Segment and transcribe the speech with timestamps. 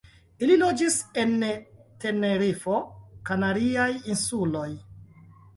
[0.45, 1.35] Ili loĝis en
[2.05, 2.79] Tenerifo,
[3.31, 4.69] Kanariaj insuloj.